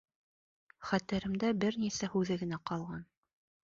[0.91, 3.09] Хәтеремдә бер нисә һүҙе генә ҡалған: